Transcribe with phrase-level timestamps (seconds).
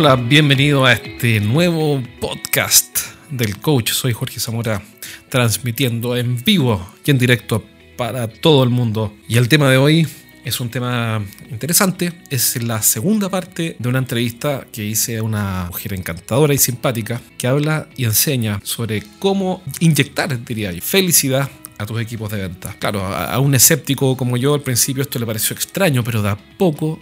[0.00, 2.98] Hola, bienvenido a este nuevo podcast
[3.30, 3.90] del coach.
[3.90, 4.80] Soy Jorge Zamora,
[5.28, 7.64] transmitiendo en vivo y en directo
[7.96, 9.12] para todo el mundo.
[9.28, 10.06] Y el tema de hoy
[10.44, 11.20] es un tema
[11.50, 12.12] interesante.
[12.30, 17.20] Es la segunda parte de una entrevista que hice a una mujer encantadora y simpática
[17.36, 22.72] que habla y enseña sobre cómo inyectar, diría yo, felicidad a tus equipos de venta.
[22.78, 26.38] Claro, a un escéptico como yo al principio esto le pareció extraño, pero de a
[26.56, 27.00] poco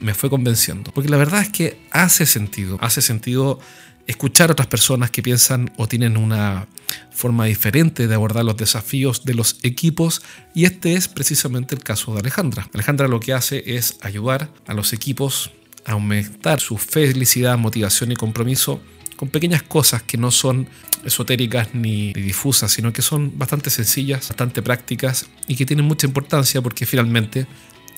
[0.00, 0.92] me fue convenciendo.
[0.92, 3.60] Porque la verdad es que hace sentido, hace sentido
[4.06, 6.66] escuchar a otras personas que piensan o tienen una
[7.10, 10.22] forma diferente de abordar los desafíos de los equipos
[10.54, 12.68] y este es precisamente el caso de Alejandra.
[12.72, 15.50] Alejandra lo que hace es ayudar a los equipos
[15.84, 18.80] a aumentar su felicidad, motivación y compromiso
[19.16, 20.68] con pequeñas cosas que no son
[21.04, 26.62] esotéricas ni difusas, sino que son bastante sencillas, bastante prácticas y que tienen mucha importancia
[26.62, 27.46] porque finalmente,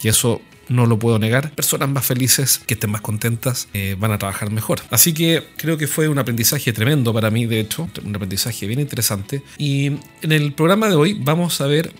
[0.03, 1.51] y eso no lo puedo negar.
[1.51, 4.81] Personas más felices, que estén más contentas, eh, van a trabajar mejor.
[4.91, 8.81] Así que creo que fue un aprendizaje tremendo para mí, de hecho, un aprendizaje bien
[8.81, 9.43] interesante.
[9.59, 9.87] Y
[10.23, 11.93] en el programa de hoy vamos a ver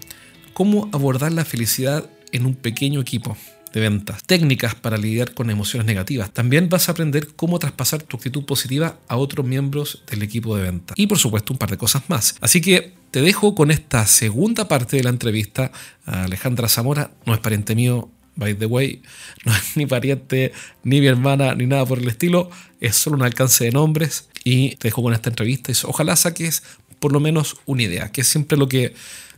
[0.55, 3.37] cómo abordar la felicidad en un pequeño equipo
[3.73, 6.33] de ventas, técnicas para lidiar con emociones negativas.
[6.33, 10.63] También vas a aprender cómo traspasar tu actitud positiva a otros miembros del equipo de
[10.63, 10.99] ventas.
[10.99, 12.37] Y por supuesto un par de cosas más.
[12.41, 15.73] Así que te dejo con esta segunda parte de la entrevista
[16.05, 18.11] a Alejandra Zamora, no es pariente mío,
[18.41, 19.03] by the way,
[19.45, 20.53] no es ni pariente,
[20.83, 24.75] ni mi hermana, ni nada por el estilo, es solo un alcance de nombres y
[24.77, 26.65] te dejo con esta entrevista y ojalá saques
[26.99, 28.95] por lo menos una idea, que es siempre lo que,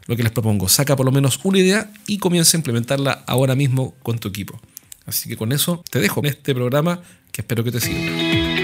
[0.06, 3.54] lo que les propongo, saca por lo menos una idea y comienza a implementarla ahora
[3.54, 4.58] mismo con tu equipo.
[5.04, 8.61] Así que con eso te dejo en este programa que espero que te sirva.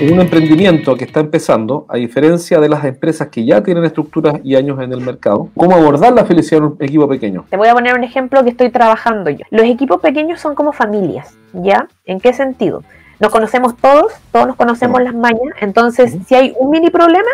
[0.00, 4.54] Un emprendimiento que está empezando, a diferencia de las empresas que ya tienen estructuras y
[4.54, 7.44] años en el mercado, ¿cómo abordar la felicidad en un equipo pequeño?
[7.50, 9.44] Te voy a poner un ejemplo que estoy trabajando yo.
[9.50, 11.88] Los equipos pequeños son como familias, ¿ya?
[12.04, 12.82] ¿En qué sentido?
[13.18, 17.30] Nos conocemos todos, todos nos conocemos las mañas, entonces si hay un mini problema,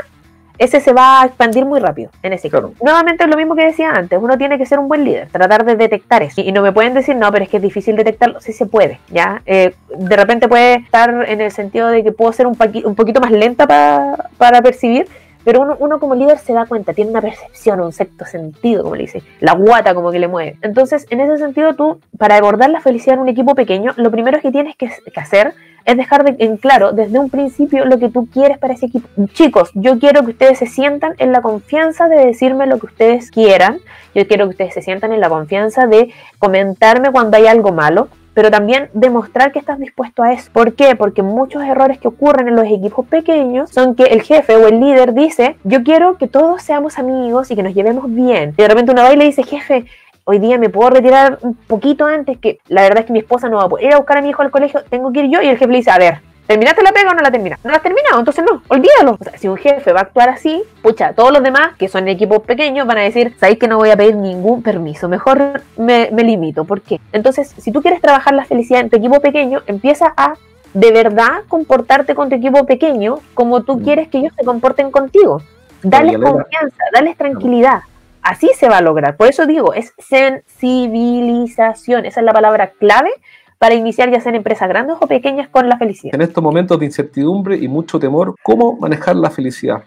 [0.58, 2.72] ese se va a expandir muy rápido en ese equipo.
[2.82, 5.64] Nuevamente es lo mismo que decía antes, uno tiene que ser un buen líder, tratar
[5.64, 6.40] de detectar eso.
[6.40, 9.00] Y, no me pueden decir, no, pero es que es difícil detectarlo, sí se puede,
[9.10, 9.42] ¿ya?
[9.46, 13.20] Eh, de repente puede estar en el sentido de que puedo ser un, un poquito
[13.20, 15.08] más lenta para percibir,
[15.44, 18.96] pero uno, uno, como líder se da cuenta, tiene una percepción, un sexto sentido, como
[18.96, 20.56] le dice, la guata como que le mueve.
[20.62, 24.40] Entonces, en ese sentido, tú, para abordar la felicidad en un equipo pequeño, lo primero
[24.40, 25.54] que tienes que, que hacer
[25.84, 29.08] es dejar de, en claro desde un principio lo que tú quieres para ese equipo.
[29.32, 33.30] Chicos, yo quiero que ustedes se sientan en la confianza de decirme lo que ustedes
[33.30, 33.78] quieran.
[34.14, 38.08] Yo quiero que ustedes se sientan en la confianza de comentarme cuando hay algo malo,
[38.34, 40.50] pero también demostrar que estás dispuesto a eso.
[40.52, 40.96] ¿Por qué?
[40.96, 44.80] Porque muchos errores que ocurren en los equipos pequeños son que el jefe o el
[44.80, 48.54] líder dice, yo quiero que todos seamos amigos y que nos llevemos bien.
[48.56, 49.86] Y de repente uno va y le dice, jefe,
[50.24, 53.48] hoy día me puedo retirar un poquito antes, que la verdad es que mi esposa
[53.48, 55.30] no va a poder ir a buscar a mi hijo al colegio, tengo que ir
[55.30, 57.66] yo, y el jefe le dice, a ver, ¿terminaste la pega o no la terminaste?
[57.66, 59.18] No la has terminado, entonces no, olvídalo.
[59.20, 62.08] O sea, si un jefe va a actuar así, pucha, todos los demás, que son
[62.08, 66.08] equipos pequeños, van a decir, sabéis que no voy a pedir ningún permiso, mejor me,
[66.12, 66.64] me limito.
[66.64, 67.00] ¿Por qué?
[67.12, 70.34] Entonces, si tú quieres trabajar la felicidad en tu equipo pequeño, empieza a
[70.72, 73.84] de verdad comportarte con tu equipo pequeño como tú mm.
[73.84, 75.40] quieres que ellos se comporten contigo.
[75.82, 77.80] Dales confianza, dales tranquilidad.
[78.24, 79.16] Así se va a lograr.
[79.16, 82.06] Por eso digo, es sensibilización.
[82.06, 83.10] Esa es la palabra clave
[83.58, 86.14] para iniciar ya sea en empresas grandes o pequeñas con la felicidad.
[86.14, 89.84] En estos momentos de incertidumbre y mucho temor, ¿cómo manejar la felicidad?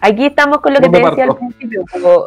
[0.00, 1.84] aquí estamos con lo que te decía al principio,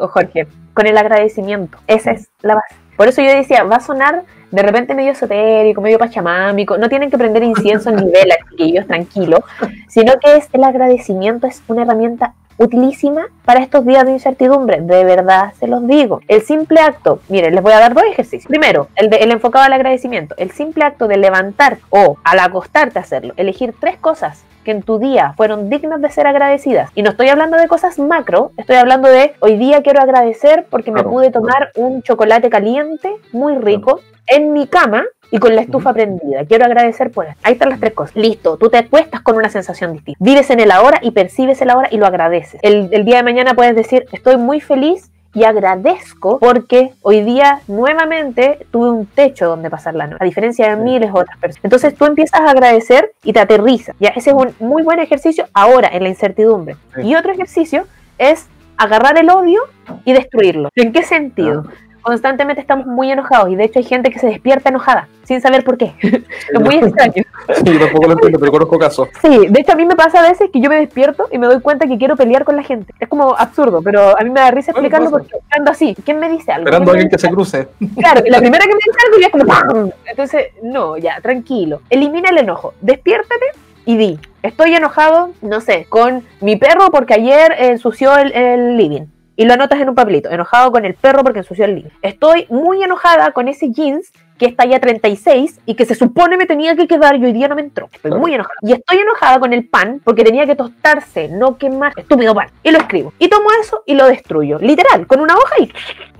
[0.08, 1.78] Jorge, con el agradecimiento.
[1.86, 2.74] Esa es la base.
[2.96, 7.10] Por eso yo decía, va a sonar de repente medio esotérico, medio pachamámico, no tienen
[7.10, 9.42] que prender incienso ni velas, chiquillos, tranquilo,
[9.88, 15.04] sino que es el agradecimiento, es una herramienta utilísima para estos días de incertidumbre, de
[15.04, 16.20] verdad se los digo.
[16.28, 18.46] El simple acto, miren, les voy a dar dos ejercicios.
[18.48, 20.34] Primero, el, de, el enfocado al agradecimiento.
[20.38, 24.82] El simple acto de levantar o al acostarte a hacerlo, elegir tres cosas que en
[24.82, 26.90] tu día fueron dignas de ser agradecidas.
[26.94, 30.90] Y no estoy hablando de cosas macro, estoy hablando de hoy día quiero agradecer porque
[30.90, 35.92] me pude tomar un chocolate caliente muy rico en mi cama y con la estufa
[35.92, 36.44] prendida.
[36.44, 37.36] Quiero agradecer por eso.
[37.42, 38.16] Ahí están las tres cosas.
[38.16, 40.18] Listo, tú te acuestas con una sensación distinta.
[40.22, 42.60] Vives en el ahora y percibes el ahora y lo agradeces.
[42.62, 47.60] El, el día de mañana puedes decir, estoy muy feliz y agradezco porque hoy día
[47.66, 51.64] nuevamente tuve un techo donde pasar la noche, a diferencia de miles de otras personas.
[51.64, 53.96] Entonces tú empiezas a agradecer y te aterrizas.
[53.98, 56.76] Ya, ese es un muy buen ejercicio ahora en la incertidumbre.
[57.02, 57.86] Y otro ejercicio
[58.16, 59.62] es agarrar el odio
[60.04, 60.70] y destruirlo.
[60.74, 61.64] ¿En qué sentido?
[62.04, 65.64] Constantemente estamos muy enojados y de hecho hay gente que se despierta enojada sin saber
[65.64, 65.94] por qué.
[66.02, 67.24] es muy extraño.
[67.64, 69.08] Sí, tampoco lo entiendo, pero conozco casos.
[69.22, 71.46] Sí, de hecho a mí me pasa a veces que yo me despierto y me
[71.46, 72.92] doy cuenta que quiero pelear con la gente.
[73.00, 75.96] Es como absurdo, pero a mí me da risa explicarlo porque ando así.
[76.04, 76.66] ¿Quién me dice algo?
[76.66, 77.68] Esperando a alguien que se cruce.
[77.96, 79.90] Claro, la primera que me dice algo ya es como ¡pam!
[80.04, 81.80] Entonces, no, ya, tranquilo.
[81.88, 82.74] Elimina el enojo.
[82.82, 83.46] Despiértate
[83.86, 89.06] y di, estoy enojado, no sé, con mi perro porque ayer ensució el, el living
[89.36, 90.30] y lo anotas en un papelito.
[90.30, 91.90] Enojado con el perro porque ensució el living.
[92.02, 96.46] Estoy muy enojada con ese jeans que está ya 36 y que se supone me
[96.46, 97.88] tenía que quedar y hoy día no me entró.
[97.92, 98.56] Estoy muy enojada.
[98.62, 101.92] Y estoy enojada con el pan porque tenía que tostarse, no quemar.
[101.96, 102.48] Estúpido pan.
[102.62, 103.12] Y lo escribo.
[103.18, 104.58] Y tomo eso y lo destruyo.
[104.58, 105.72] Literal, con una hoja y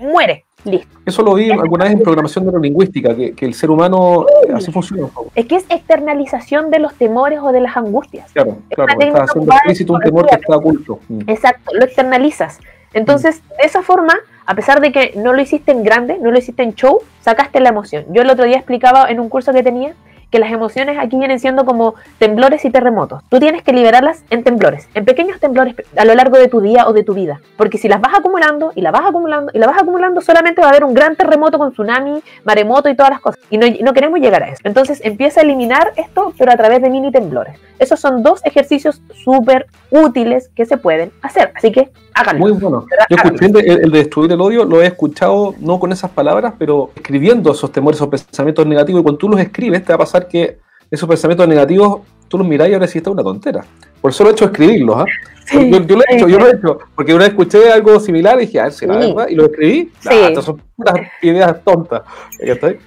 [0.03, 0.45] muere.
[0.63, 0.97] Listo.
[1.05, 5.09] Eso lo vi alguna vez en programación neurolingüística, que, que el ser humano así funciona.
[5.35, 8.31] Es que es externalización de los temores o de las angustias.
[8.31, 10.99] Claro, claro, está haciendo explícito un temor que está oculto.
[11.07, 11.29] Mm.
[11.29, 12.59] Exacto, lo externalizas.
[12.95, 14.15] Entonces, de esa forma,
[14.45, 17.59] a pesar de que no lo hiciste en grande, no lo hiciste en show, sacaste
[17.59, 18.05] la emoción.
[18.09, 19.93] Yo el otro día explicaba en un curso que tenía
[20.31, 23.23] que las emociones aquí vienen siendo como temblores y terremotos.
[23.29, 26.87] Tú tienes que liberarlas en temblores, en pequeños temblores a lo largo de tu día
[26.87, 27.41] o de tu vida.
[27.57, 30.67] Porque si las vas acumulando y las vas acumulando y las vas acumulando, solamente va
[30.67, 33.39] a haber un gran terremoto con tsunami, maremoto y todas las cosas.
[33.49, 34.61] Y no, no queremos llegar a eso.
[34.63, 37.57] Entonces empieza a eliminar esto, pero a través de mini temblores.
[37.77, 41.51] Esos son dos ejercicios súper útiles que se pueden hacer.
[41.55, 42.39] Así que háganlo.
[42.39, 42.85] Muy bueno.
[43.09, 46.53] Yo escuché el, el, de destruir el odio, lo he escuchado no con esas palabras,
[46.57, 49.01] pero escribiendo esos temores, esos pensamientos negativos.
[49.01, 50.57] Y cuando tú los escribes, te va a pasar que
[50.89, 53.63] esos pensamientos negativos tú los mirás y ahora sí está una tontera.
[54.01, 55.05] Por eso lo he hecho escribirlos.
[55.45, 57.99] Sí, yo, yo, lo he hecho, yo lo he hecho, porque una vez escuché algo
[57.99, 59.09] similar y dije, a ver, ¿será sí.
[59.09, 59.27] verdad?
[59.29, 59.91] Y lo escribí.
[60.03, 62.01] Nah, estas son puras ideas tontas.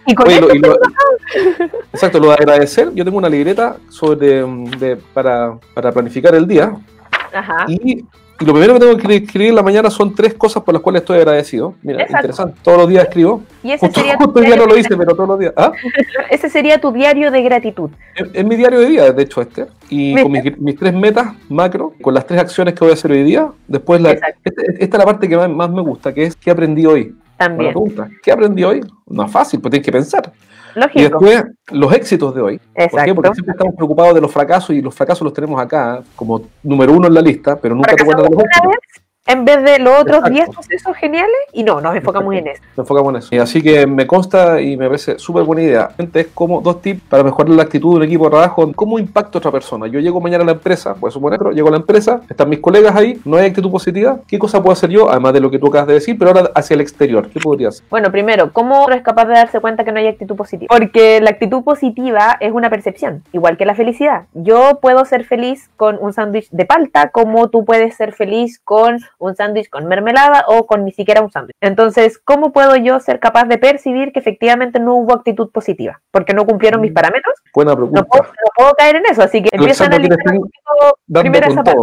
[0.06, 0.76] ¿Y con Oye, lo, y lo,
[1.92, 2.92] exacto, lo de agradecer.
[2.94, 4.44] Yo tengo una libreta sobre,
[4.76, 6.74] de, para, para planificar el día.
[7.32, 7.66] Ajá.
[7.68, 8.04] Y
[8.40, 10.82] y lo primero que tengo que escribir en la mañana son tres cosas por las
[10.82, 11.74] cuales estoy agradecido.
[11.82, 12.18] Mira, Exacto.
[12.18, 12.60] interesante.
[12.62, 13.42] Todos los días escribo.
[13.64, 15.52] Y ese justo, sería justo día no lo hice, pero todos los días.
[15.56, 15.72] ¿Ah?
[16.30, 17.90] ese sería tu diario de gratitud.
[18.14, 19.66] Es, es, mi diario de día, de hecho, este.
[19.90, 20.22] Y ¿Viste?
[20.22, 23.24] con mis, mis, tres metas macro, con las tres acciones que voy a hacer hoy
[23.24, 23.50] día.
[23.66, 26.52] Después, la, esta, esta, es la parte que más, más, me gusta, que es ¿qué
[26.52, 27.14] aprendí hoy?
[27.38, 27.72] También.
[27.72, 28.80] Pregunta, ¿Qué aprendí hoy?
[29.06, 30.32] No es fácil, pues tienes que pensar.
[30.74, 30.98] Lógico.
[30.98, 32.60] Y después, los éxitos de hoy.
[32.74, 32.90] Exacto.
[32.90, 33.14] ¿Por qué?
[33.14, 36.92] Porque siempre estamos preocupados de los fracasos y los fracasos los tenemos acá como número
[36.92, 38.72] uno en la lista, pero nunca te acuerdas de los éxitos
[39.28, 42.62] en vez de los otros 10 procesos geniales y no, nos enfocamos en eso.
[42.76, 43.34] Nos enfocamos en eso.
[43.34, 45.90] Y así que me consta y me parece súper buena idea.
[45.96, 48.72] Gente, es como dos tips para mejorar la actitud de un equipo de trabajo.
[48.74, 49.86] ¿Cómo impacta a otra persona?
[49.86, 52.96] Yo llego mañana a la empresa, pues suponer, llego a la empresa, están mis colegas
[52.96, 54.18] ahí, no hay actitud positiva.
[54.26, 55.10] ¿Qué cosa puedo hacer yo?
[55.10, 57.28] Además de lo que tú acabas de decir, pero ahora hacia el exterior.
[57.28, 57.84] ¿Qué podría hacer?
[57.90, 60.74] Bueno, primero, ¿cómo es capaz de darse cuenta que no hay actitud positiva?
[60.74, 64.22] Porque la actitud positiva es una percepción, igual que la felicidad.
[64.32, 69.00] Yo puedo ser feliz con un sándwich de palta, como tú puedes ser feliz con
[69.18, 71.56] un sándwich con mermelada o con ni siquiera un sándwich.
[71.60, 76.00] Entonces, ¿cómo puedo yo ser capaz de percibir que efectivamente no hubo actitud positiva?
[76.10, 77.34] Porque no cumplieron mis parámetros.
[77.54, 78.00] Buena pregunta.
[78.00, 80.18] No puedo, no puedo caer en eso, así que empiezo a analizar
[81.12, 81.80] primero esa parte.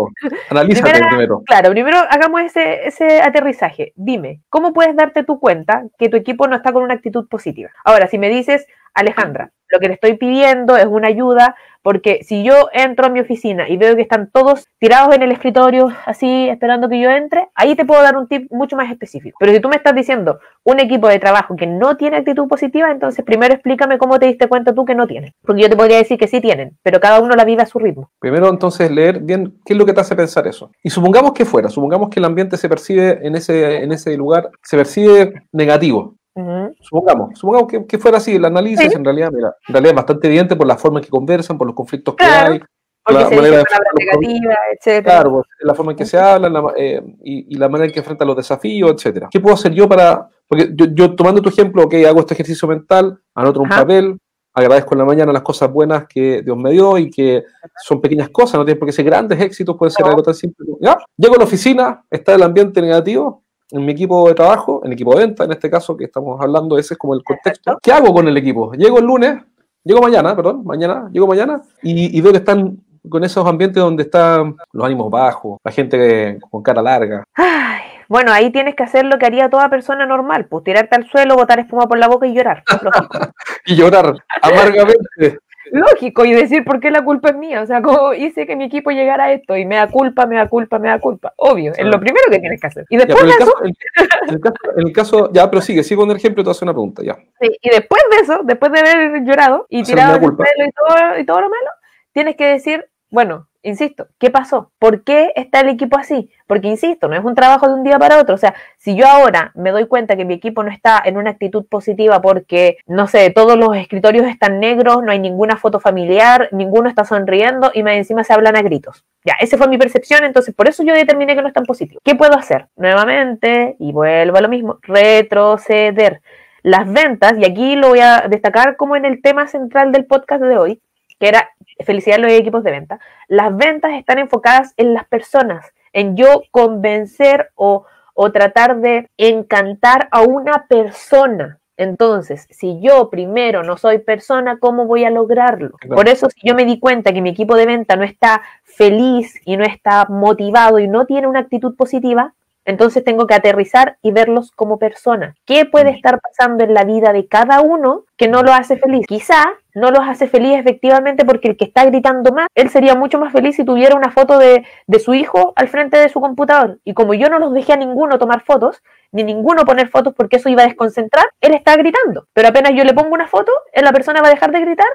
[0.50, 1.42] Analízate Primera, primero.
[1.46, 3.94] Claro, primero hagamos ese, ese aterrizaje.
[3.96, 7.70] Dime, ¿cómo puedes darte tu cuenta que tu equipo no está con una actitud positiva?
[7.84, 11.56] Ahora, si me dices, Alejandra, lo que le estoy pidiendo es una ayuda
[11.86, 15.32] porque si yo entro a mi oficina y veo que están todos tirados en el
[15.32, 19.38] escritorio, así, esperando que yo entre, ahí te puedo dar un tip mucho más específico.
[19.40, 22.90] Pero si tú me estás diciendo un equipo de trabajo que no tiene actitud positiva,
[22.90, 25.34] entonces primero explícame cómo te diste cuenta tú que no tienen.
[25.44, 27.78] Porque yo te podría decir que sí tienen, pero cada uno la vive a su
[27.78, 28.10] ritmo.
[28.18, 30.72] Primero entonces leer bien qué es lo que te hace pensar eso.
[30.82, 34.50] Y supongamos que fuera, supongamos que el ambiente se percibe en ese, en ese lugar,
[34.64, 36.16] se percibe negativo.
[36.36, 36.76] Uh -huh.
[36.82, 38.98] Supongamos, supongamos que, que, fuera así el análisis, ¿Sí?
[38.98, 41.66] en realidad, mira, en realidad es bastante evidente por la forma en que conversan, por
[41.66, 42.60] los conflictos claro, que hay.
[43.06, 45.04] Porque la se manera dice palabras negativas, etc.
[45.06, 48.00] Claro, la forma en que se hablan la, eh, y, y, la manera en que
[48.00, 49.30] enfrentan los desafíos, etcétera.
[49.32, 50.28] ¿Qué puedo hacer yo para.?
[50.48, 53.82] Porque yo, yo tomando tu ejemplo, ok, hago este ejercicio mental, anoto un Ajá.
[53.82, 54.18] papel,
[54.54, 57.44] agradezco en la mañana las cosas buenas que Dios me dio y que
[57.84, 60.12] son pequeñas cosas, no tienen por qué ser grandes éxitos, puede ser No.
[60.12, 60.66] algo tan simple.
[60.82, 60.98] ¿Ya?
[61.18, 64.94] Llego a la oficina, está el ambiente negativo, en mi equipo de trabajo, en el
[64.94, 67.78] equipo de venta, en este caso que estamos hablando, ese es como el contexto.
[67.82, 68.74] ¿Qué hago con el equipo?
[68.74, 69.44] Llego el lunes,
[69.84, 72.78] llego mañana, perdón, mañana, llego mañana y, y veo que están
[73.10, 77.24] con esos ambientes donde están los ánimos bajos, la gente con cara larga.
[77.36, 81.08] Ay, bueno, ahí tienes que hacer lo que haría toda persona normal, pues tirarte al
[81.10, 82.64] suelo, botar espuma por la boca y llorar.
[83.68, 85.40] Y llorar amargamente.
[85.72, 87.62] Lógico, y decir por qué la culpa es mía.
[87.62, 90.36] O sea, como hice que mi equipo llegara a esto y me da culpa, me
[90.36, 91.34] da culpa, me da culpa.
[91.38, 92.86] Obvio, es lo primero que tienes que hacer.
[92.90, 96.18] Y después de eso, el- caso- en el caso, ya, pero sigue, sigue con el
[96.18, 97.16] ejemplo y te hace una pregunta, ya.
[97.42, 101.20] sí, y después de eso, después de haber llorado y tirado el suelo y todo,
[101.20, 101.70] y todo lo malo,
[102.14, 104.72] tienes que decir, bueno, insisto, ¿qué pasó?
[104.80, 106.30] ¿Por qué está el equipo así?
[106.48, 108.36] Porque, insisto, no es un trabajo de un día para otro.
[108.36, 111.32] O sea, si yo ahora me doy cuenta que mi equipo no está en una
[111.32, 116.50] actitud positiva porque, no sé, todos los escritorios están negros, no hay ninguna foto familiar,
[116.52, 119.04] ninguno está sonriendo y encima se hablan a gritos.
[119.26, 122.02] Ya, esa fue mi percepción, entonces por eso yo determiné que no están positivos.
[122.06, 122.68] ¿Qué puedo hacer?
[122.76, 126.22] Nuevamente, y vuelvo a lo mismo, retroceder.
[126.62, 130.42] Las ventas, y aquí lo voy a destacar como en el tema central del podcast
[130.42, 130.82] de hoy,
[131.20, 131.50] que era
[131.86, 136.44] felicidad en los equipos de venta, las ventas están enfocadas en las personas, en yo
[136.52, 141.60] convencer o, o tratar de encantar a una persona.
[141.78, 145.72] Entonces, si yo primero no soy persona, ¿cómo voy a lograrlo?
[145.90, 149.42] Por eso, si yo me di cuenta que mi equipo de venta no está feliz
[149.46, 152.34] y no está motivado y no tiene una actitud positiva,
[152.66, 155.36] entonces tengo que aterrizar y verlos como personas.
[155.46, 155.96] ¿Qué puede mm.
[155.96, 159.06] estar pasando en la vida de cada uno que no lo hace feliz?
[159.08, 159.44] Quizá
[159.74, 163.32] no los hace feliz efectivamente porque el que está gritando más, él sería mucho más
[163.32, 166.80] feliz si tuviera una foto de, de, su hijo al frente de su computador.
[166.84, 168.82] Y como yo no los dejé a ninguno tomar fotos,
[169.12, 172.28] ni ninguno poner fotos porque eso iba a desconcentrar, él está gritando.
[172.34, 174.88] Pero apenas yo le pongo una foto, la persona va a dejar de gritar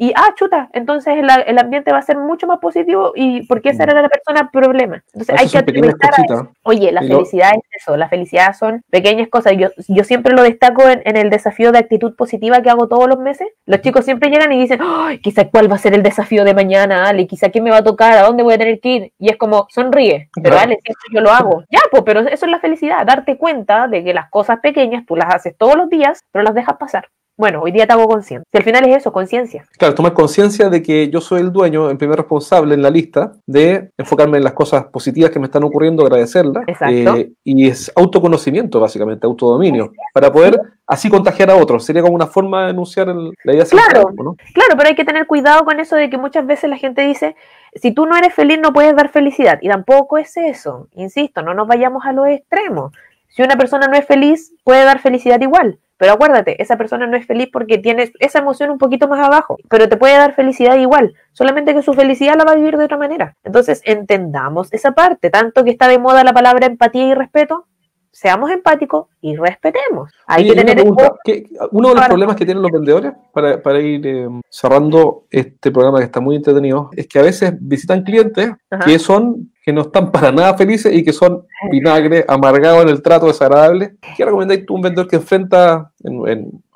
[0.00, 3.82] y, ah, chuta, entonces el, ambiente va a ser mucho más positivo y porque esa
[3.82, 5.02] era la persona problema.
[5.12, 9.54] Entonces hay que aterrizar Oye, la felicidad es eso, la felicidad son pequeñas cosas.
[9.56, 13.18] Yo, yo siempre lo destaco en, el desafío de actitud positiva que hago todos los
[13.18, 13.48] meses.
[13.66, 16.54] Los chicos siempre llegan y dicen, ay, quizá cuál va a ser el desafío de
[16.54, 19.12] mañana, Ale, quizá quién me va a tocar, a dónde voy a tener que ir.
[19.18, 21.64] Y es como, sonríe, pero Ale, siempre yo lo hago.
[21.70, 25.16] Ya, pues, pero eso es la felicidad, darte cuenta de que las cosas pequeñas tú
[25.16, 27.08] las haces todos los días, pero las dejas pasar.
[27.38, 28.44] Bueno, hoy día te hago conciencia.
[28.50, 29.64] Si al final es eso, conciencia.
[29.78, 33.32] Claro, tomar conciencia de que yo soy el dueño, el primer responsable en la lista,
[33.46, 36.64] de enfocarme en las cosas positivas que me están ocurriendo, agradecerlas.
[36.66, 37.16] Exacto.
[37.16, 41.84] Eh, y es autoconocimiento, básicamente, autodominio, para poder así contagiar a otros.
[41.84, 44.12] Sería como una forma de enunciar la idea claro,
[44.52, 47.36] Claro, pero hay que tener cuidado con eso de que muchas veces la gente dice,
[47.72, 49.60] si tú no eres feliz no puedes dar felicidad.
[49.62, 50.88] Y tampoco es eso.
[50.96, 52.92] Insisto, no nos vayamos a los extremos.
[53.28, 55.78] Si una persona no es feliz, puede dar felicidad igual.
[55.98, 59.56] Pero acuérdate, esa persona no es feliz porque tiene esa emoción un poquito más abajo,
[59.68, 62.84] pero te puede dar felicidad igual, solamente que su felicidad la va a vivir de
[62.84, 63.36] otra manera.
[63.42, 67.66] Entonces, entendamos esa parte, tanto que está de moda la palabra empatía y respeto,
[68.12, 70.10] seamos empáticos y respetemos.
[70.26, 75.26] Hay que tener uno de los problemas que tienen los vendedores, para, ir eh, cerrando
[75.30, 78.50] este programa que está muy entretenido, es que a veces visitan clientes
[78.84, 83.02] que son que no están para nada felices y que son vinagre, amargados en el
[83.02, 83.96] trato desagradable.
[84.16, 85.90] ¿Qué recomendáis tú un vendedor que enfrenta a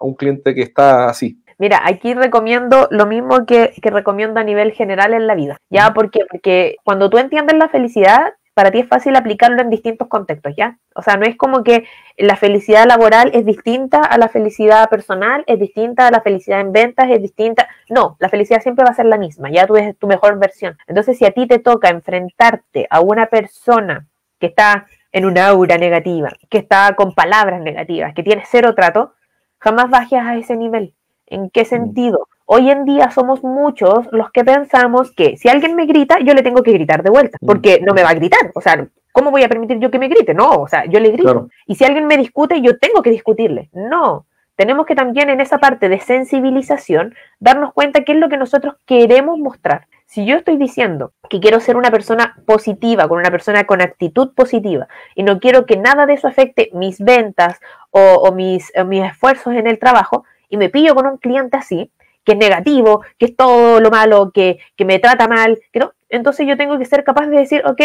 [0.04, 1.42] un cliente que está así?
[1.56, 5.56] Mira, aquí recomiendo lo mismo que, que, recomiendo a nivel general en la vida.
[5.70, 5.94] ¿Ya?
[5.94, 10.54] ¿Por Porque cuando tú entiendes la felicidad, para ti es fácil aplicarlo en distintos contextos,
[10.56, 10.78] ¿ya?
[10.94, 11.84] O sea, no es como que
[12.18, 16.72] la felicidad laboral es distinta a la felicidad personal, es distinta a la felicidad en
[16.72, 17.68] ventas, es distinta.
[17.88, 20.76] No, la felicidad siempre va a ser la misma, ya tú eres tu mejor versión.
[20.86, 24.06] Entonces, si a ti te toca enfrentarte a una persona
[24.38, 29.14] que está en una aura negativa, que está con palabras negativas, que tiene cero trato,
[29.58, 30.94] jamás bajes a ese nivel.
[31.26, 31.66] ¿En qué mm.
[31.66, 32.28] sentido?
[32.54, 36.42] Hoy en día somos muchos los que pensamos que si alguien me grita, yo le
[36.42, 37.46] tengo que gritar de vuelta, mm.
[37.46, 38.52] porque no me va a gritar.
[38.54, 40.34] O sea, ¿cómo voy a permitir yo que me grite?
[40.34, 41.48] No, o sea, yo le grito.
[41.66, 43.70] Y si alguien me discute, yo tengo que discutirle.
[43.72, 44.26] No.
[44.54, 48.74] Tenemos que también en esa parte de sensibilización darnos cuenta qué es lo que nosotros
[48.84, 49.86] queremos mostrar.
[50.04, 54.34] Si yo estoy diciendo que quiero ser una persona positiva, con una persona con actitud
[54.34, 57.58] positiva, y no quiero que nada de eso afecte mis ventas
[57.92, 61.90] o, mis, mis esfuerzos en el trabajo, y me pillo con un cliente así,
[62.24, 65.92] que es negativo, que es todo lo malo, que, que me trata mal, que no.
[66.08, 67.80] Entonces yo tengo que ser capaz de decir, ok,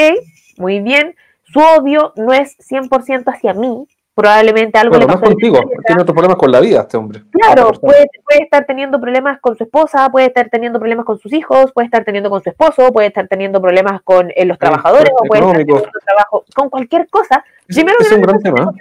[0.57, 5.19] muy bien, su odio no es 100% hacia mí, probablemente algo le pasó.
[5.19, 7.21] No contigo, tiene otros problemas con la vida este hombre.
[7.31, 11.31] Claro, puede, puede, estar teniendo problemas con su esposa, puede estar teniendo problemas con sus
[11.31, 15.11] hijos, puede estar teniendo con su esposo, puede estar teniendo problemas con eh, los trabajadores,
[15.13, 17.45] o puede estar teniendo trabajo con cualquier cosa.
[17.67, 18.71] Primero es, un gran tema.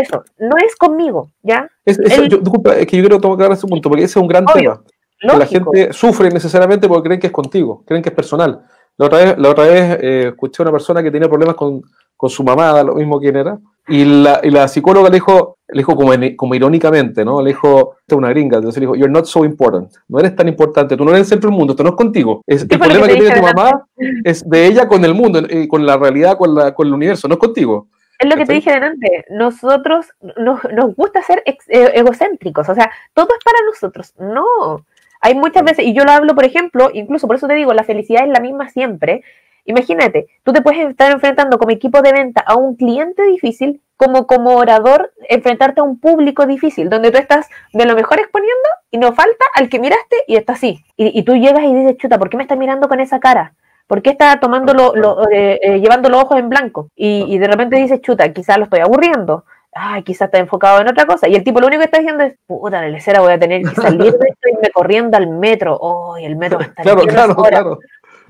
[0.00, 0.24] Eso.
[0.38, 1.70] No es conmigo, ¿ya?
[1.84, 4.46] Es, yo, disculpa, es que yo quiero tomar ese punto, porque ese es un gran
[4.46, 4.82] tema
[5.20, 8.62] que la gente sufre necesariamente porque creen que es contigo, creen que es personal.
[8.98, 11.82] La otra vez, la otra vez eh, escuché a una persona que tenía problemas con,
[12.16, 13.58] con su mamá, lo mismo quién era,
[13.88, 17.40] y la, y la psicóloga le dijo, le dijo como, como irónicamente, ¿no?
[17.42, 20.34] Le dijo, esta es una gringa, entonces le dijo, you're not so important, no eres
[20.34, 22.42] tan importante, tú no eres el centro del mundo, esto no es contigo.
[22.46, 23.86] Es, el problema que, tiene tu mamá
[24.24, 27.28] es de ella con el mundo, y con la realidad, con, la, con el universo,
[27.28, 27.88] no es contigo.
[28.18, 30.06] Es lo que te dije delante, nosotros
[30.38, 34.84] nos, nos gusta ser eh, egocéntricos, o sea, todo es para nosotros, no.
[35.20, 37.84] Hay muchas veces, y yo lo hablo, por ejemplo, incluso por eso te digo, la
[37.84, 39.22] felicidad es la misma siempre.
[39.64, 44.26] Imagínate, tú te puedes estar enfrentando como equipo de venta a un cliente difícil, como
[44.26, 48.98] como orador, enfrentarte a un público difícil, donde tú estás de lo mejor exponiendo y
[48.98, 50.84] no falta al que miraste y está así.
[50.96, 53.54] Y, y tú llegas y dices, chuta, ¿por qué me estás mirando con esa cara?
[53.86, 56.90] ¿Por qué está tomando lo, eh, eh, llevando los ojos en blanco?
[56.96, 59.44] Y, de repente dices, chuta, quizás lo estoy aburriendo.
[59.78, 61.28] Ay, quizás está enfocado en otra cosa.
[61.28, 63.38] Y el tipo lo único que está diciendo es, puta, en la lecera voy a
[63.38, 65.76] tener que salir de esto y me corriendo al metro.
[65.78, 67.78] Oh, el metro está Claro, claro, claro.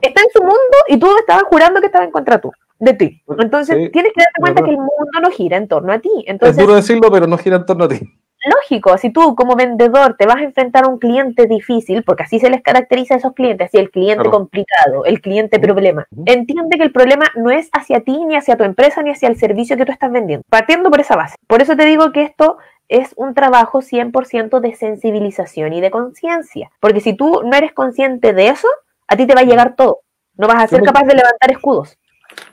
[0.00, 3.22] Está en su mundo y tú estabas jurando que estaba en contra tú, de ti.
[3.38, 6.10] Entonces tienes que darte cuenta que el mundo no gira en torno a ti.
[6.26, 8.00] Entonces, es duro decirlo, pero no gira en torno a ti
[8.44, 12.38] lógico, si tú como vendedor te vas a enfrentar a un cliente difícil, porque así
[12.38, 16.84] se les caracteriza a esos clientes, así el cliente complicado, el cliente problema, entiende que
[16.84, 19.84] el problema no es hacia ti, ni hacia tu empresa, ni hacia el servicio que
[19.84, 21.36] tú estás vendiendo, partiendo por esa base.
[21.46, 26.70] Por eso te digo que esto es un trabajo 100% de sensibilización y de conciencia,
[26.80, 28.68] porque si tú no eres consciente de eso,
[29.08, 30.00] a ti te va a llegar todo,
[30.36, 31.98] no vas a ser capaz de levantar escudos.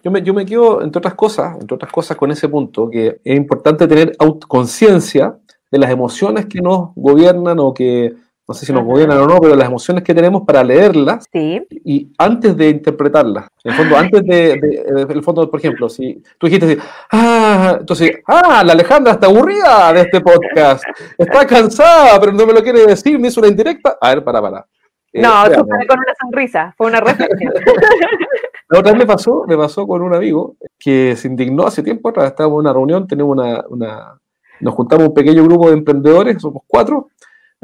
[0.03, 3.19] Yo me, yo me quedo, entre otras cosas, entre otras cosas, con ese punto, que
[3.23, 4.15] es importante tener
[4.47, 5.37] conciencia
[5.73, 8.13] de las emociones que nos gobiernan o que,
[8.47, 12.13] no sé si nos gobiernan o no, pero las emociones que tenemos para leerlas y
[12.15, 13.47] antes de interpretarlas.
[13.63, 16.77] En el fondo, antes de, de, el fondo, por ejemplo, si tú dijiste así,
[17.11, 20.83] ah, entonces, ah, la Alejandra está aburrida de este podcast,
[21.17, 23.97] está cansada, pero no me lo quiere decir, me hizo una indirecta.
[23.99, 24.67] A ver, para, para.
[25.11, 27.49] Eh, no, tú con una sonrisa, fue una referencia.
[28.69, 32.09] La otra vez me pasó, me pasó con un amigo que se indignó hace tiempo
[32.09, 34.19] atrás, estábamos en una reunión, tenemos una, una,
[34.63, 37.09] nos juntamos un pequeño grupo de emprendedores, somos cuatro,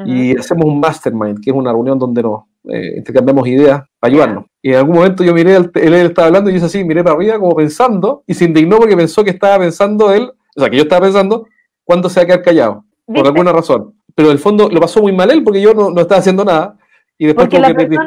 [0.05, 4.45] y hacemos un mastermind, que es una reunión donde nos eh, intercambiamos ideas para ayudarnos.
[4.61, 7.03] Y en algún momento yo miré, él, él estaba hablando y yo hice así, miré
[7.03, 10.69] para arriba como pensando, y se indignó porque pensó que estaba pensando él, o sea,
[10.69, 11.47] que yo estaba pensando,
[11.83, 13.95] cuándo se va a quedar callado, por alguna razón.
[14.15, 16.45] Pero en el fondo lo pasó muy mal él porque yo no, no estaba haciendo
[16.45, 16.77] nada.
[17.17, 18.05] Y después porque la, persona,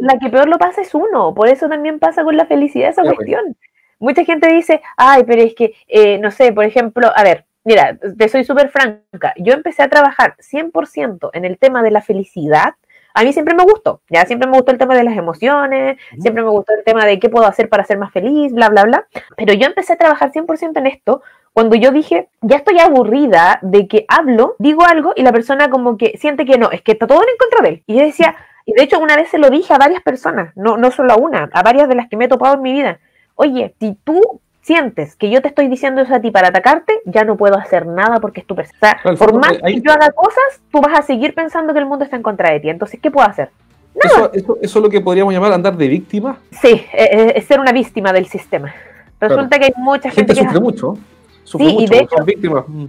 [0.00, 3.02] la que peor lo pasa es uno, por eso también pasa con la felicidad esa
[3.02, 3.14] pues.
[3.14, 3.56] cuestión.
[3.98, 7.96] Mucha gente dice, ay, pero es que, eh, no sé, por ejemplo, a ver, Mira,
[7.96, 9.32] te soy súper franca.
[9.36, 12.74] Yo empecé a trabajar 100% en el tema de la felicidad.
[13.14, 16.42] A mí siempre me gustó, ya siempre me gustó el tema de las emociones, siempre
[16.42, 19.06] me gustó el tema de qué puedo hacer para ser más feliz, bla, bla, bla.
[19.36, 23.86] Pero yo empecé a trabajar 100% en esto cuando yo dije, ya estoy aburrida de
[23.86, 27.06] que hablo, digo algo y la persona como que siente que no, es que está
[27.06, 27.82] todo en contra de él.
[27.86, 28.34] Y yo decía,
[28.66, 31.16] y de hecho una vez se lo dije a varias personas, no, no solo a
[31.16, 32.98] una, a varias de las que me he topado en mi vida.
[33.36, 37.24] Oye, si tú sientes que yo te estoy diciendo eso a ti para atacarte, ya
[37.24, 38.96] no puedo hacer nada porque es tu persona.
[39.04, 41.86] O sea, por más que yo haga cosas, tú vas a seguir pensando que el
[41.86, 42.70] mundo está en contra de ti.
[42.70, 43.50] Entonces, ¿qué puedo hacer?
[43.94, 46.38] Eso, eso, es lo que podríamos llamar andar de víctima.
[46.50, 48.74] Sí, es, ser una víctima del sistema.
[49.20, 50.98] Resulta que hay mucha gente, gente que sufre mucho.
[51.44, 52.64] Sufre sí, mucho, y de hecho, víctimas.
[52.66, 52.86] Mm.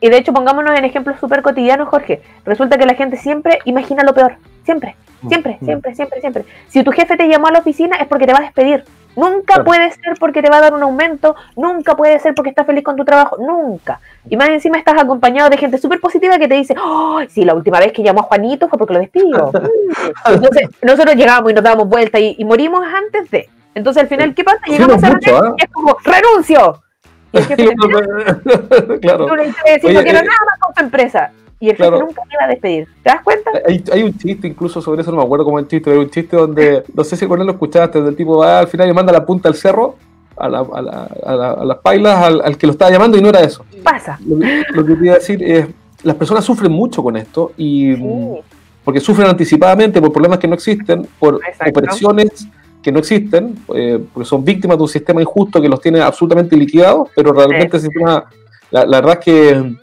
[0.00, 2.22] Y de hecho, pongámonos en ejemplos súper cotidianos, Jorge.
[2.44, 4.36] Resulta que la gente siempre imagina lo peor.
[4.64, 5.64] Siempre, mm, siempre, mm.
[5.64, 6.44] siempre, siempre, siempre.
[6.68, 8.84] Si tu jefe te llamó a la oficina es porque te va a despedir.
[9.18, 12.64] Nunca puede ser porque te va a dar un aumento, nunca puede ser porque estás
[12.64, 13.98] feliz con tu trabajo, nunca.
[14.30, 17.54] Y más encima estás acompañado de gente súper positiva que te dice, oh, sí, la
[17.54, 19.50] última vez que llamó a Juanito fue porque lo despidió.
[20.24, 23.48] Entonces, nosotros llegamos y nos damos vuelta y, morimos antes de.
[23.74, 24.60] Entonces, al final, ¿qué pasa?
[24.68, 25.54] Llegamos a mucho, ¿eh?
[25.58, 26.80] y es como, renuncio.
[27.32, 27.74] Y el jefe
[29.02, 29.26] claro.
[29.26, 31.32] Tú le dices, no quiero nada más con tu empresa.
[31.60, 32.88] Y el jefe nunca me iba a despedir.
[33.02, 33.50] ¿Te das cuenta?
[33.66, 36.10] Hay, un chiste incluso sobre eso, no me acuerdo cómo es el chiste, hay un
[36.10, 38.92] chiste donde, no sé si con él lo escuchaste, del tipo va al final y
[38.92, 39.96] manda la punta al cerro,
[40.36, 43.40] a, la, a, la, a, las pailas, al, que lo estaba llamando y no era
[43.40, 43.64] eso.
[43.82, 44.18] Pasa.
[44.24, 45.66] Lo, que quería decir es,
[46.04, 47.96] las personas sufren mucho con esto y
[48.84, 52.48] porque sufren anticipadamente por problemas que no existen, por opresiones
[52.80, 56.56] que no existen, eh, porque son víctimas de un sistema injusto que los tiene absolutamente
[56.56, 58.24] liquidados, pero realmente el sistema,
[58.70, 59.76] la, la verdad es que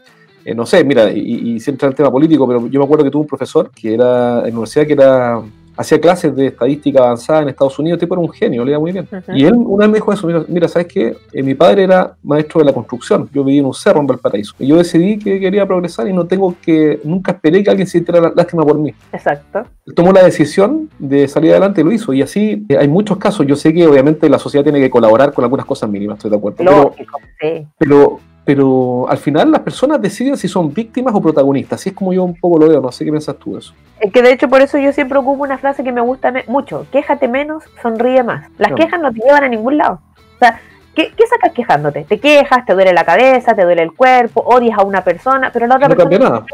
[0.46, 3.10] eh, no sé, mira, y, y, entrar el tema político, pero yo me acuerdo que
[3.10, 5.42] tuve un profesor que era en la universidad que era
[5.76, 8.92] hacía clases de estadística avanzada en Estados Unidos, tipo era un genio, le iba muy
[8.92, 9.08] bien.
[9.34, 11.16] Y él una vez me dijo eso, mira, ¿sabes qué?
[11.32, 14.54] Eh, mi padre era maestro de la construcción, yo vivía en un cerro en Valparaíso,
[14.58, 18.32] y yo decidí que quería progresar y no tengo que, nunca esperé que alguien sintiera
[18.34, 18.94] lástima por mí.
[19.12, 19.64] Exacto.
[19.84, 23.18] Él tomó la decisión de salir adelante y lo hizo, y así eh, hay muchos
[23.18, 26.30] casos, yo sé que obviamente la sociedad tiene que colaborar con algunas cosas mínimas, estoy
[26.30, 26.64] de acuerdo.
[26.64, 27.66] Lógico, sí.
[27.76, 31.80] pero pero al final las personas deciden si son víctimas o protagonistas.
[31.80, 33.74] Así es como yo un poco lo veo, no sé qué piensas tú de eso.
[33.98, 36.86] Es que de hecho por eso yo siempre ocupo una frase que me gusta mucho,
[36.92, 38.48] quéjate menos, sonríe más.
[38.56, 39.98] Las quejas no te llevan a ningún lado.
[40.36, 40.60] O sea,
[40.94, 42.04] ¿qué, sacas quejándote?
[42.04, 45.66] Te quejas, te duele la cabeza, te duele el cuerpo, odias a una persona, pero
[45.66, 46.18] la otra no persona...
[46.18, 46.46] Cambia nada.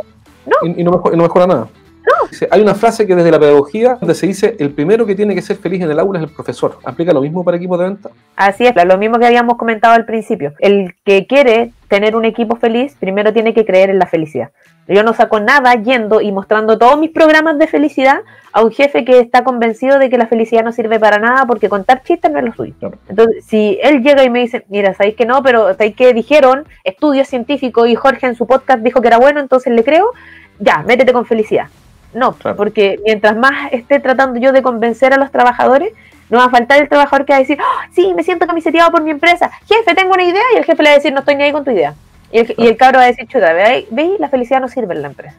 [0.46, 0.66] ¿No?
[0.66, 1.68] Y, no mejora nada.
[2.50, 5.42] Hay una frase que desde la pedagogía donde se dice el primero que tiene que
[5.42, 6.78] ser feliz en el aula es el profesor.
[6.84, 8.10] ¿Aplica lo mismo para equipos de venta?
[8.36, 10.54] Así es, lo mismo que habíamos comentado al principio.
[10.58, 14.48] El que quiere tener un equipo feliz, primero tiene que creer en la felicidad.
[14.88, 19.04] Yo no saco nada yendo y mostrando todos mis programas de felicidad a un jefe
[19.04, 22.38] que está convencido de que la felicidad no sirve para nada porque contar chistes no
[22.38, 22.74] es lo suyo.
[23.10, 26.64] Entonces, si él llega y me dice, mira, sabéis que no, pero sabéis que dijeron
[26.82, 30.12] estudios científicos y Jorge en su podcast dijo que era bueno, entonces le creo,
[30.60, 31.66] ya, métete con felicidad.
[32.14, 35.92] No, porque mientras más esté tratando yo de convencer a los trabajadores,
[36.32, 38.90] No va a faltar el trabajador que va a decir, ¡Ah, sí, me siento camiseteado
[38.90, 39.50] por mi empresa.
[39.66, 40.42] Jefe, tengo una idea.
[40.54, 41.94] Y el jefe le va a decir, no estoy ni ahí con tu idea.
[42.32, 44.18] Y el, y el cabro va a decir, chuta, ¿veis?
[44.18, 45.36] La felicidad no sirve en la empresa.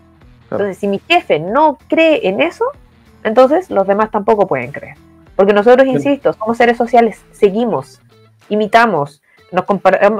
[0.51, 2.65] Entonces, si mi jefe no cree en eso,
[3.23, 4.95] entonces los demás tampoco pueden creer.
[5.35, 7.99] Porque nosotros, insisto, somos seres sociales, seguimos,
[8.49, 9.65] imitamos, nos,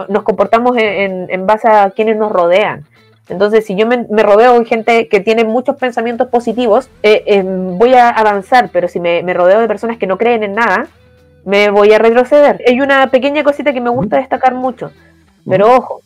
[0.09, 2.83] nos comportamos en, base a quienes nos rodean.
[3.29, 7.93] Entonces, si yo me, rodeo de gente que tiene muchos pensamientos positivos, eh, em, voy
[7.93, 10.87] a avanzar, pero si me, rodeo de personas que no creen en nada,
[11.45, 12.61] me voy a retroceder.
[12.67, 14.91] Hay una pequeña cosita que me gusta destacar mucho,
[15.47, 16.01] pero ojo,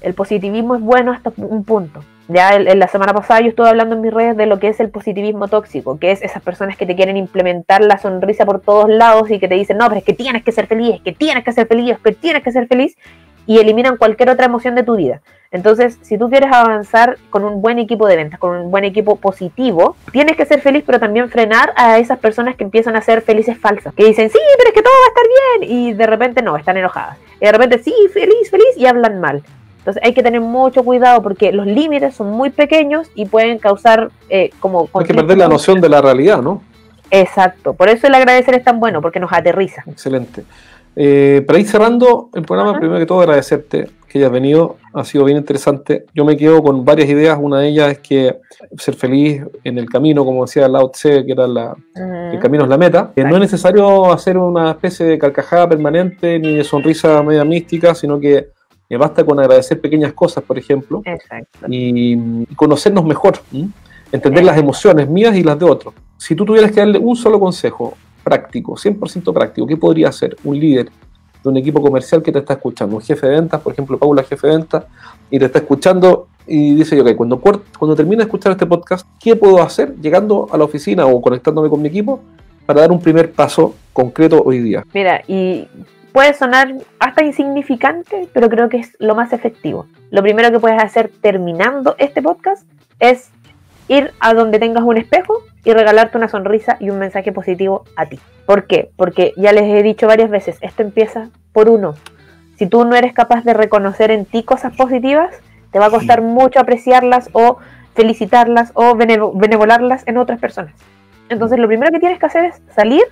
[0.00, 2.02] el positivismo es bueno hasta un punto.
[2.28, 4.80] Ya en la semana pasada yo estuve hablando en mis redes de lo que es
[4.80, 8.90] el positivismo tóxico, que es esas personas que te quieren implementar la sonrisa por todos
[8.90, 11.12] lados y que te dicen, no, pero es que tienes que ser feliz, es que
[11.12, 12.96] tienes que ser feliz, es que tienes que ser feliz,
[13.46, 15.22] y eliminan cualquier otra emoción de tu vida.
[15.50, 19.16] Entonces, si tú quieres avanzar con un buen equipo de ventas, con un buen equipo
[19.16, 23.22] positivo, tienes que ser feliz, pero también frenar a esas personas que empiezan a ser
[23.22, 25.24] felices falsas, que dicen, sí, pero es que todo va a estar
[25.60, 27.16] bien, y de repente no, están enojadas.
[27.40, 29.42] Y de repente, sí, feliz, feliz, y hablan mal.
[29.78, 34.10] Entonces hay que tener mucho cuidado porque los límites son muy pequeños y pueden causar
[34.28, 34.90] eh, como...
[34.92, 36.62] Hay que perder la noción de la realidad, ¿no?
[37.10, 39.82] Exacto, por eso el agradecer es tan bueno, porque nos aterriza.
[39.86, 40.44] Excelente.
[41.00, 45.24] Eh, para ir cerrando el programa, primero que todo agradecerte que hayas venido, ha sido
[45.24, 46.06] bien interesante.
[46.12, 48.40] Yo me quedo con varias ideas, una de ellas es que
[48.76, 51.76] ser feliz en el camino, como decía Lao Tse, que era la,
[52.32, 53.12] el camino es la meta.
[53.14, 57.94] Que no es necesario hacer una especie de carcajada permanente ni de sonrisa media mística,
[57.94, 58.48] sino que
[58.90, 61.04] me basta con agradecer pequeñas cosas, por ejemplo,
[61.68, 63.38] y, conocernos mejor,
[64.10, 65.94] entender las emociones mías y las de otros.
[66.16, 70.58] Si tú tuvieras que darle un solo consejo práctico, 100% práctico, ¿qué podría hacer un
[70.58, 70.90] líder
[71.42, 72.96] de un equipo comercial que te está escuchando?
[72.96, 74.84] Un jefe de ventas, por ejemplo, Paula, jefe de ventas,
[75.30, 79.36] y te está escuchando y dice, ok, cuando, cuando termine de escuchar este podcast, ¿qué
[79.36, 82.20] puedo hacer llegando a la oficina o conectándome con mi equipo
[82.66, 84.84] para dar un primer paso concreto hoy día?
[84.94, 85.68] Mira, y
[86.12, 89.86] puede sonar hasta insignificante, pero creo que es lo más efectivo.
[90.10, 92.66] Lo primero que puedes hacer terminando este podcast
[92.98, 93.30] es
[93.88, 98.06] ir a donde tengas un espejo y regalarte una sonrisa y un mensaje positivo a
[98.06, 98.20] ti.
[98.46, 98.90] ¿Por qué?
[98.96, 101.94] Porque ya les he dicho varias veces, esto empieza por uno.
[102.56, 105.34] Si tú no eres capaz de reconocer en ti cosas positivas,
[105.70, 107.58] te va a costar mucho apreciarlas o
[107.94, 110.74] felicitarlas o benevolarlas en otras personas.
[111.28, 113.02] Entonces lo primero que tienes que hacer es salir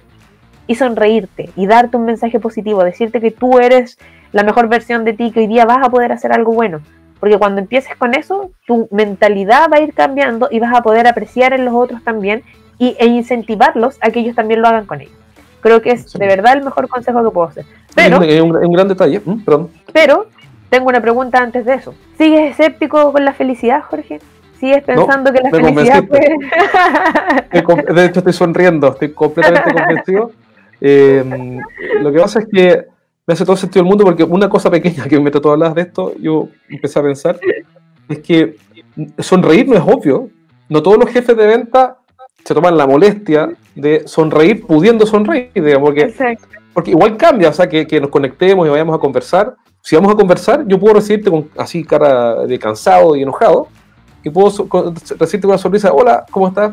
[0.67, 3.99] y sonreírte y darte un mensaje positivo, decirte que tú eres
[4.33, 6.81] la mejor versión de ti, que hoy día vas a poder hacer algo bueno.
[7.21, 11.07] Porque cuando empieces con eso, tu mentalidad va a ir cambiando y vas a poder
[11.07, 12.43] apreciar en los otros también
[12.79, 15.15] y, e incentivarlos a que ellos también lo hagan con ellos.
[15.61, 17.65] Creo que es de verdad el mejor consejo que puedo hacer.
[17.95, 19.23] Pero, es un, gran detalle,
[19.93, 20.27] pero
[20.69, 21.95] tengo una pregunta antes de eso.
[22.19, 24.21] ¿Sigues escéptico con la felicidad, Jorge?
[24.61, 26.37] ¿Sigues pensando que la felicidad puede...
[27.95, 30.31] De hecho, estoy sonriendo, estoy completamente convencido
[30.81, 31.61] eh,
[32.01, 32.87] lo que pasa es que
[33.27, 35.75] me hace todo sentido el mundo porque una cosa pequeña que me trató de hablar
[35.75, 37.41] de esto, yo empecé a pensar,
[38.09, 38.57] es que
[39.19, 40.31] sonreír no es obvio.
[40.69, 41.99] No todos los jefes de venta
[42.45, 46.39] se toman la molestia de sonreír pudiendo sonreír, digamos, porque,
[46.73, 49.55] porque igual cambia, o sea, que, que, nos conectemos y vayamos a conversar.
[49.81, 53.69] Si vamos a conversar, yo puedo recibirte con así cara de cansado y enojado,
[54.25, 56.73] y puedo recibirte con una sonrisa, hola, ¿cómo estás?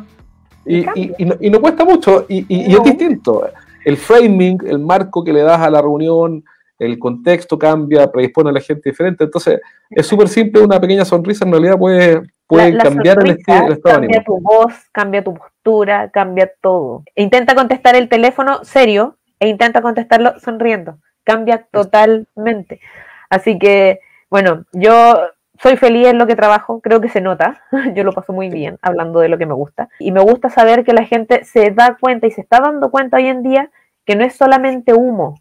[0.65, 3.43] Y, y, no, cuesta mucho, y, es distinto
[3.86, 6.43] el framing, el marco que le das a la reunión,
[6.80, 9.24] el contexto cambia, predispone a la gente diferente.
[9.24, 13.82] Entonces, es súper simple, una pequeña sonrisa en realidad puede, puede cambiar el, estado, el
[13.82, 17.04] Cambia tu voz, cambia tu postura, cambia todo.
[17.15, 20.98] E intenta contestar el teléfono serio e intenta contestarlo sonriendo.
[21.24, 22.82] Cambia totalmente.
[23.30, 25.15] Así que, bueno, yo
[25.63, 27.63] soy feliz en lo que trabajo, creo que se nota,
[27.95, 29.88] yo lo paso muy bien hablando de lo que me gusta.
[29.97, 33.15] Y me gusta saber que la gente se da cuenta y se está dando cuenta
[33.15, 33.71] hoy en día
[34.06, 35.39] que no es solamente humo.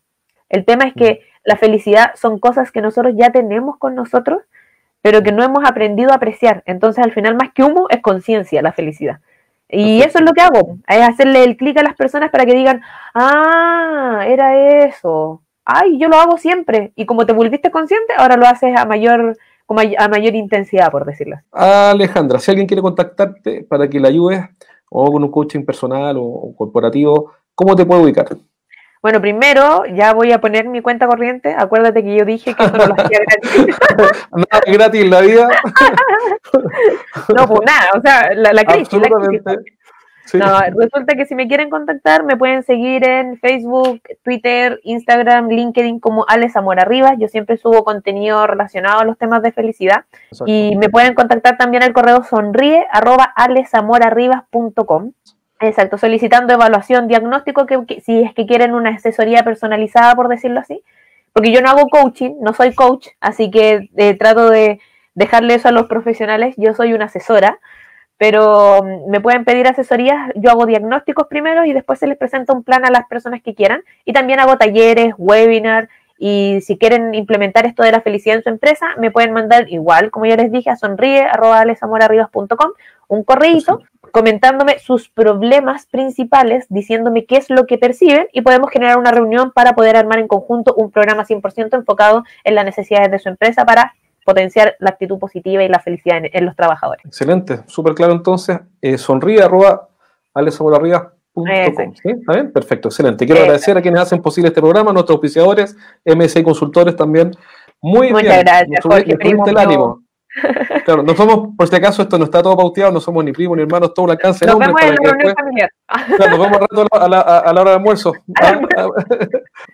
[0.48, 1.26] El tema es que mm.
[1.42, 4.42] la felicidad son cosas que nosotros ya tenemos con nosotros,
[5.00, 6.62] pero que no hemos aprendido a apreciar.
[6.66, 9.18] Entonces, al final, más que humo, es conciencia la felicidad.
[9.68, 12.54] Y eso es lo que hago, es hacerle el clic a las personas para que
[12.54, 12.82] digan,
[13.14, 15.42] ah, era eso.
[15.64, 16.92] Ay, yo lo hago siempre.
[16.94, 19.36] Y como te volviste consciente, ahora lo haces a mayor
[19.72, 24.40] a mayor intensidad, por decirlo Alejandra, si alguien quiere contactarte para que le ayudes,
[24.90, 28.26] o con un coaching personal o corporativo, ¿cómo te puede ubicar?
[29.02, 31.52] Bueno, primero ya voy a poner mi cuenta corriente.
[31.58, 33.76] Acuérdate que yo dije que eso no lo hacía gratis.
[34.30, 35.48] nada gratis en la vida.
[37.36, 39.00] no, pues nada, o sea, la, la crisis.
[39.00, 39.72] La crisis.
[40.34, 46.00] No, resulta que si me quieren contactar, me pueden seguir en Facebook, Twitter, Instagram, LinkedIn
[46.00, 47.14] como Ale Zamora Rivas.
[47.18, 50.04] Yo siempre subo contenido relacionado a los temas de felicidad.
[50.46, 53.34] Y me pueden contactar también al correo sonríe arroba
[55.60, 60.82] Exacto, solicitando evaluación, diagnóstico, que, si es que quieren una asesoría personalizada, por decirlo así.
[61.32, 64.80] Porque yo no hago coaching, no soy coach, así que eh, trato de
[65.14, 66.54] dejarle eso a los profesionales.
[66.58, 67.58] Yo soy una asesora,
[68.22, 70.30] pero mm, me pueden pedir asesorías.
[70.36, 73.52] Yo hago diagnósticos primero y después se les presenta un plan a las personas que
[73.52, 73.82] quieran.
[74.04, 75.88] Y también hago talleres, webinars.
[76.18, 80.12] Y si quieren implementar esto de la felicidad en su empresa, me pueden mandar igual,
[80.12, 82.70] como ya les dije, a sonríe.com
[83.08, 83.80] un correíto
[84.12, 89.50] comentándome sus problemas principales, diciéndome qué es lo que perciben y podemos generar una reunión
[89.50, 93.64] para poder armar en conjunto un programa 100% enfocado en las necesidades de su empresa
[93.64, 97.04] para potenciar la actitud positiva y la felicidad en, los trabajadores.
[97.04, 98.60] Excelente, súper claro entonces.
[98.80, 99.88] Eh, sonríe arroba
[101.34, 102.10] ¿Sí?
[102.10, 102.52] ¿Está bien?
[102.52, 103.24] Perfecto, excelente.
[103.24, 107.30] Quiero agradecer a quienes hacen posible este programa, nuestros auspiciadores, MSI Consultores también.
[107.80, 108.40] Muy Muchas bien.
[108.40, 110.02] gracias, Jorge, el ánimo.
[110.86, 113.56] Claro, no somos, por si acaso esto no está todo pauteado, no somos ni primos
[113.56, 115.70] ni hermanos, todo un alcance Nos vemos en la reunión familiar.
[116.18, 118.12] nos vemos rato a la, a, la, hora de almuerzo.